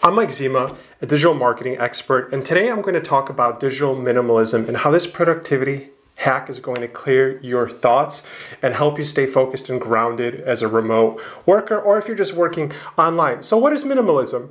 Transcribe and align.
I'm 0.00 0.14
Mike 0.14 0.30
Zima, 0.30 0.70
a 1.02 1.06
digital 1.06 1.34
marketing 1.34 1.76
expert, 1.80 2.32
and 2.32 2.46
today 2.46 2.70
I'm 2.70 2.82
going 2.82 2.94
to 2.94 3.00
talk 3.00 3.30
about 3.30 3.58
digital 3.58 3.96
minimalism 3.96 4.68
and 4.68 4.76
how 4.76 4.92
this 4.92 5.08
productivity 5.08 5.90
hack 6.14 6.48
is 6.48 6.60
going 6.60 6.82
to 6.82 6.86
clear 6.86 7.40
your 7.40 7.68
thoughts 7.68 8.22
and 8.62 8.76
help 8.76 8.96
you 8.96 9.02
stay 9.02 9.26
focused 9.26 9.68
and 9.68 9.80
grounded 9.80 10.40
as 10.42 10.62
a 10.62 10.68
remote 10.68 11.20
worker 11.46 11.76
or 11.76 11.98
if 11.98 12.06
you're 12.06 12.16
just 12.16 12.34
working 12.34 12.70
online. 12.96 13.42
So, 13.42 13.58
what 13.58 13.72
is 13.72 13.82
minimalism? 13.82 14.50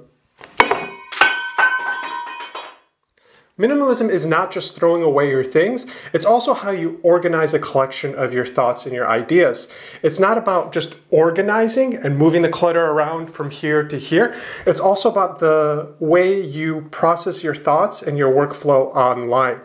Minimalism 3.59 4.11
is 4.11 4.27
not 4.27 4.51
just 4.51 4.75
throwing 4.75 5.01
away 5.01 5.31
your 5.31 5.43
things, 5.43 5.87
it's 6.13 6.25
also 6.25 6.53
how 6.53 6.69
you 6.69 6.99
organize 7.01 7.55
a 7.55 7.59
collection 7.59 8.13
of 8.13 8.31
your 8.31 8.45
thoughts 8.45 8.85
and 8.85 8.93
your 8.93 9.09
ideas. 9.09 9.67
It's 10.03 10.19
not 10.19 10.37
about 10.37 10.71
just 10.73 10.95
organizing 11.09 11.95
and 11.95 12.19
moving 12.19 12.43
the 12.43 12.49
clutter 12.49 12.85
around 12.85 13.33
from 13.33 13.49
here 13.49 13.81
to 13.87 13.97
here. 13.97 14.39
It's 14.67 14.79
also 14.79 15.09
about 15.09 15.39
the 15.39 15.91
way 15.99 16.39
you 16.39 16.81
process 16.91 17.43
your 17.43 17.55
thoughts 17.55 18.03
and 18.03 18.15
your 18.15 18.31
workflow 18.31 18.95
online. 18.95 19.61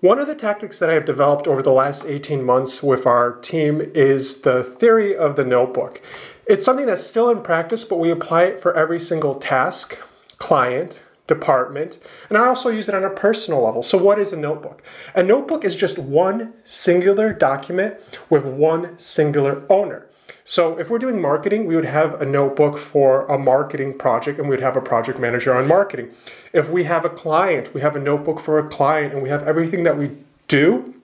One 0.00 0.18
of 0.18 0.26
the 0.26 0.34
tactics 0.34 0.80
that 0.80 0.90
I 0.90 0.94
have 0.94 1.04
developed 1.04 1.46
over 1.46 1.62
the 1.62 1.70
last 1.70 2.04
18 2.04 2.44
months 2.44 2.82
with 2.82 3.06
our 3.06 3.36
team 3.36 3.80
is 3.80 4.40
the 4.40 4.64
theory 4.64 5.16
of 5.16 5.36
the 5.36 5.44
notebook. 5.44 6.02
It's 6.48 6.64
something 6.64 6.86
that's 6.86 7.06
still 7.06 7.30
in 7.30 7.42
practice, 7.42 7.84
but 7.84 7.98
we 7.98 8.10
apply 8.10 8.42
it 8.44 8.60
for 8.60 8.76
every 8.76 8.98
single 8.98 9.36
task, 9.36 9.96
client, 10.38 11.00
department. 11.26 11.98
And 12.28 12.38
I 12.38 12.46
also 12.46 12.70
use 12.70 12.88
it 12.88 12.94
on 12.94 13.04
a 13.04 13.10
personal 13.10 13.62
level. 13.62 13.82
So, 13.82 13.98
what 13.98 14.18
is 14.18 14.32
a 14.32 14.36
notebook? 14.36 14.82
A 15.14 15.22
notebook 15.22 15.64
is 15.64 15.76
just 15.76 15.98
one 15.98 16.52
singular 16.64 17.32
document 17.32 17.96
with 18.30 18.46
one 18.46 18.98
singular 18.98 19.64
owner. 19.70 20.06
So, 20.44 20.78
if 20.78 20.90
we're 20.90 20.98
doing 20.98 21.20
marketing, 21.20 21.66
we 21.66 21.76
would 21.76 21.84
have 21.84 22.20
a 22.20 22.26
notebook 22.26 22.78
for 22.78 23.26
a 23.26 23.38
marketing 23.38 23.98
project 23.98 24.38
and 24.38 24.48
we 24.48 24.54
would 24.54 24.62
have 24.62 24.76
a 24.76 24.80
project 24.80 25.18
manager 25.18 25.54
on 25.54 25.66
marketing. 25.66 26.10
If 26.52 26.70
we 26.70 26.84
have 26.84 27.04
a 27.04 27.10
client, 27.10 27.74
we 27.74 27.80
have 27.80 27.96
a 27.96 28.00
notebook 28.00 28.40
for 28.40 28.58
a 28.58 28.68
client 28.68 29.12
and 29.12 29.22
we 29.22 29.28
have 29.28 29.42
everything 29.42 29.82
that 29.82 29.98
we 29.98 30.12
do 30.48 30.95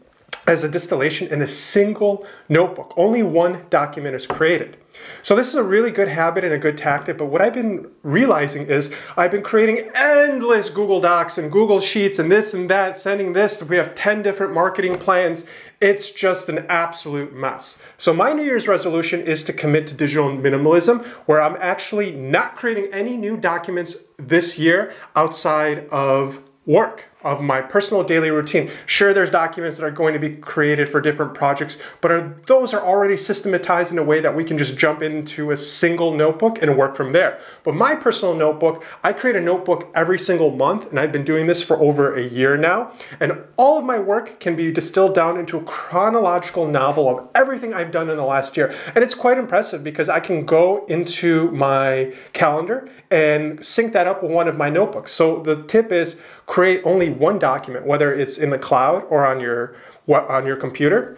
as 0.47 0.65
a 0.65 0.69
distillation 0.69 1.29
in 1.29 1.41
a 1.43 1.47
single 1.47 2.27
notebook. 2.49 2.93
Only 2.97 3.23
one 3.23 3.65
document 3.71 4.15
is 4.15 4.27
created. 4.27 4.77
So 5.23 5.35
this 5.37 5.49
is 5.49 5.55
a 5.55 5.63
really 5.63 5.91
good 5.91 6.09
habit 6.09 6.45
and 6.45 6.53
a 6.53 6.59
good 6.59 6.77
tactic, 6.77 7.17
but 7.17 7.27
what 7.27 7.41
I've 7.41 7.55
been 7.55 7.91
realizing 8.03 8.67
is 8.67 8.93
I've 9.17 9.31
been 9.31 9.43
creating 9.43 9.91
endless 9.95 10.69
Google 10.69 11.01
Docs 11.01 11.39
and 11.39 11.51
Google 11.51 11.81
Sheets 11.81 12.19
and 12.19 12.31
this 12.31 12.55
and 12.55 12.69
that, 12.71 12.99
sending 12.99 13.33
this. 13.33 13.63
We 13.63 13.77
have 13.77 13.95
10 13.95 14.23
different 14.23 14.53
marketing 14.53 14.99
plans. 14.99 15.45
It's 15.81 16.11
just 16.11 16.49
an 16.49 16.67
absolute 16.69 17.33
mess. 17.33 17.79
So 17.97 18.13
my 18.13 18.33
New 18.33 18.43
Year's 18.43 18.69
resolution 18.69 19.21
is 19.21 19.43
to 19.45 19.53
commit 19.53 19.87
to 19.89 19.95
digital 19.95 20.29
minimalism 20.29 21.05
where 21.27 21.41
I'm 21.41 21.57
actually 21.61 22.13
not 22.13 22.57
creating 22.57 22.93
any 22.93 23.17
new 23.17 23.37
documents 23.37 23.97
this 24.19 24.59
year 24.59 24.93
outside 25.17 25.89
of 25.89 26.43
work 26.67 27.09
of 27.25 27.41
my 27.41 27.61
personal 27.61 28.03
daily 28.03 28.31
routine. 28.31 28.71
Sure, 28.87 29.13
there's 29.13 29.31
documents 29.31 29.77
that 29.77 29.85
are 29.85 29.91
going 29.91 30.13
to 30.15 30.19
be 30.19 30.35
created 30.35 30.89
for 30.89 31.01
different 31.01 31.35
projects, 31.35 31.79
but 32.01 32.11
are 32.11 32.37
those 32.47 32.75
are 32.75 32.83
already 32.83 33.17
systematized 33.17 33.93
in 33.93 33.99
a 33.99 34.03
way 34.03 34.21
that 34.21 34.35
we 34.35 34.45
can 34.45 34.59
just 34.59 34.77
jump 34.77 35.03
into 35.03 35.51
a 35.51 35.57
single 35.57 36.13
notebook 36.13 36.63
and 36.63 36.77
work 36.77 36.97
from 36.97 37.13
there. 37.13 37.39
But 37.65 37.75
my 37.75 37.95
personal 37.95 38.35
notebook, 38.35 38.85
I 39.03 39.13
create 39.13 39.37
a 39.37 39.41
notebook 39.41 39.91
every 39.95 40.19
single 40.19 40.51
month, 40.51 40.91
and 40.91 40.99
I've 40.99 41.13
been 41.13 41.25
doing 41.25 41.47
this 41.47 41.63
for 41.63 41.81
over 41.81 42.15
a 42.15 42.23
year 42.23 42.57
now. 42.57 42.93
And 43.21 43.33
all 43.57 43.79
of 43.79 43.85
my 43.85 43.99
work 43.99 44.41
can 44.41 44.57
be 44.57 44.73
distilled 44.73 45.15
down 45.15 45.39
into 45.39 45.59
a 45.59 45.63
chronological 45.65 46.67
novel 46.67 47.09
of 47.09 47.29
everything 47.35 47.75
I've 47.75 47.91
done 47.91 48.11
in 48.11 48.17
the 48.17 48.25
last 48.25 48.57
year. 48.57 48.75
And 48.95 49.05
it's 49.05 49.15
quite 49.15 49.39
impressive 49.39 49.85
because 49.85 50.09
I 50.09 50.21
can 50.21 50.45
go 50.45 50.85
into 50.87 51.51
my 51.53 52.13
calendar 52.33 52.89
and 53.11 53.65
sync 53.65 53.93
that 53.93 54.07
up 54.07 54.23
with 54.23 54.33
one 54.33 54.49
of 54.49 54.57
my 54.57 54.71
notebooks. 54.71 55.13
So 55.13 55.41
the 55.41 55.63
tip 55.65 55.93
is 55.93 56.21
create 56.53 56.83
only 56.85 57.09
one 57.09 57.39
document, 57.39 57.87
whether 57.87 58.13
it's 58.13 58.37
in 58.37 58.51
the 58.51 58.59
cloud 58.59 59.03
or 59.09 59.25
on 59.25 59.41
your 59.41 59.75
on 60.07 60.45
your 60.45 60.57
computer, 60.57 61.17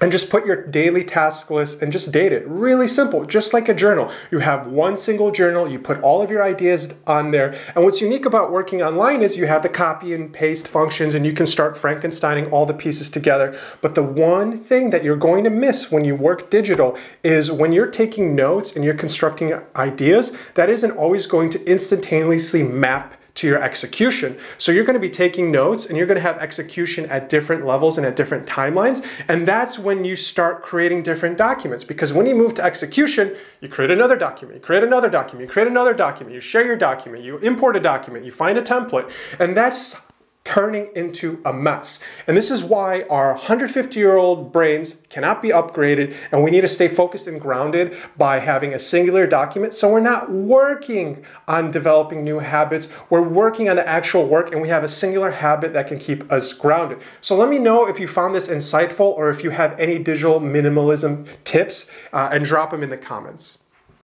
and 0.00 0.12
just 0.12 0.30
put 0.30 0.46
your 0.46 0.64
daily 0.68 1.02
task 1.02 1.50
list 1.50 1.82
and 1.82 1.90
just 1.90 2.12
date 2.12 2.30
it. 2.30 2.46
Really 2.46 2.86
simple, 2.86 3.24
just 3.24 3.52
like 3.52 3.68
a 3.68 3.74
journal. 3.74 4.08
You 4.30 4.38
have 4.38 4.68
one 4.68 4.96
single 4.96 5.32
journal, 5.32 5.68
you 5.68 5.80
put 5.80 6.00
all 6.00 6.22
of 6.22 6.30
your 6.30 6.44
ideas 6.44 6.94
on 7.08 7.32
there. 7.32 7.58
And 7.74 7.84
what's 7.84 8.00
unique 8.00 8.24
about 8.24 8.52
working 8.52 8.80
online 8.80 9.20
is 9.20 9.36
you 9.36 9.48
have 9.48 9.64
the 9.64 9.68
copy 9.68 10.14
and 10.14 10.32
paste 10.32 10.68
functions 10.68 11.12
and 11.12 11.26
you 11.26 11.32
can 11.32 11.46
start 11.46 11.74
Frankensteining 11.74 12.52
all 12.52 12.64
the 12.64 12.72
pieces 12.72 13.10
together. 13.10 13.58
But 13.80 13.96
the 13.96 14.04
one 14.04 14.60
thing 14.60 14.90
that 14.90 15.02
you're 15.02 15.16
going 15.16 15.42
to 15.42 15.50
miss 15.50 15.90
when 15.90 16.04
you 16.04 16.14
work 16.14 16.50
digital 16.50 16.96
is 17.24 17.50
when 17.50 17.72
you're 17.72 17.90
taking 17.90 18.36
notes 18.36 18.76
and 18.76 18.84
you're 18.84 18.94
constructing 18.94 19.60
ideas, 19.74 20.38
that 20.54 20.70
isn't 20.70 20.92
always 20.92 21.26
going 21.26 21.50
to 21.50 21.64
instantaneously 21.68 22.62
map 22.62 23.14
to 23.38 23.46
your 23.46 23.62
execution. 23.62 24.36
So 24.58 24.72
you're 24.72 24.84
going 24.84 24.94
to 24.94 25.00
be 25.00 25.10
taking 25.10 25.52
notes 25.52 25.86
and 25.86 25.96
you're 25.96 26.06
going 26.06 26.16
to 26.16 26.22
have 26.22 26.38
execution 26.38 27.06
at 27.06 27.28
different 27.28 27.64
levels 27.64 27.96
and 27.96 28.06
at 28.06 28.16
different 28.16 28.46
timelines. 28.46 29.06
And 29.28 29.46
that's 29.46 29.78
when 29.78 30.04
you 30.04 30.16
start 30.16 30.62
creating 30.62 31.04
different 31.04 31.38
documents. 31.38 31.84
Because 31.84 32.12
when 32.12 32.26
you 32.26 32.34
move 32.34 32.54
to 32.54 32.64
execution, 32.64 33.36
you 33.60 33.68
create 33.68 33.92
another 33.92 34.16
document, 34.16 34.56
you 34.56 34.60
create 34.60 34.82
another 34.82 35.08
document, 35.08 35.46
you 35.46 35.52
create 35.52 35.68
another 35.68 35.94
document, 35.94 36.34
you 36.34 36.40
share 36.40 36.66
your 36.66 36.76
document, 36.76 37.22
you 37.22 37.38
import 37.38 37.76
a 37.76 37.80
document, 37.80 38.24
you 38.24 38.32
find 38.32 38.58
a 38.58 38.62
template. 38.62 39.10
And 39.38 39.56
that's 39.56 39.96
turning 40.48 40.88
into 40.96 41.38
a 41.44 41.52
mess. 41.52 42.00
And 42.26 42.34
this 42.34 42.50
is 42.50 42.64
why 42.64 43.02
our 43.10 43.34
150 43.34 44.00
year 44.00 44.16
old 44.16 44.50
brains 44.50 44.96
cannot 45.10 45.42
be 45.42 45.50
upgraded, 45.50 46.14
and 46.32 46.42
we 46.42 46.50
need 46.50 46.62
to 46.62 46.68
stay 46.68 46.88
focused 46.88 47.26
and 47.26 47.38
grounded 47.38 47.94
by 48.16 48.38
having 48.38 48.72
a 48.72 48.78
singular 48.78 49.26
document. 49.26 49.74
So 49.74 49.92
we're 49.92 50.00
not 50.00 50.32
working 50.32 51.22
on 51.46 51.70
developing 51.70 52.24
new 52.24 52.38
habits, 52.38 52.88
we're 53.10 53.20
working 53.20 53.68
on 53.68 53.76
the 53.76 53.86
actual 53.86 54.26
work, 54.26 54.50
and 54.50 54.62
we 54.62 54.70
have 54.70 54.84
a 54.84 54.88
singular 54.88 55.30
habit 55.30 55.74
that 55.74 55.86
can 55.86 55.98
keep 55.98 56.32
us 56.32 56.54
grounded. 56.54 57.00
So 57.20 57.36
let 57.36 57.50
me 57.50 57.58
know 57.58 57.86
if 57.86 58.00
you 58.00 58.08
found 58.08 58.34
this 58.34 58.48
insightful 58.48 59.00
or 59.00 59.28
if 59.28 59.44
you 59.44 59.50
have 59.50 59.78
any 59.78 59.98
digital 59.98 60.40
minimalism 60.40 61.26
tips, 61.44 61.90
uh, 62.14 62.30
and 62.32 62.42
drop 62.42 62.70
them 62.70 62.82
in 62.82 62.88
the 62.88 62.96
comments. 62.96 63.58